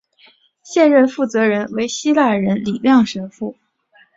[0.63, 3.55] 现任负责人为希腊人李亮神父。